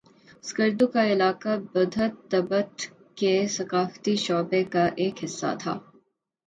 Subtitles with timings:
[0.43, 2.73] اسکردو کا علاقہ بدھت تبت
[3.17, 5.79] کے ثقافتی شعبے کا ایک حصہ تھا